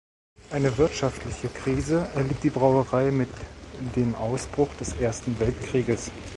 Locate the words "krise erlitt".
1.49-2.41